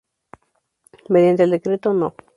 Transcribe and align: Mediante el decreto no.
Mediante 1.09 1.43
el 1.43 1.51
decreto 1.51 1.93
no. 1.93 2.15